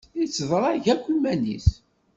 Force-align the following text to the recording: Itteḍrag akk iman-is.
Itteḍrag 0.23 0.75
akk 0.93 1.05
iman-is. 1.13 1.67